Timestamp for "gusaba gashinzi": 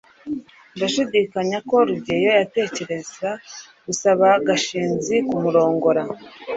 3.85-5.15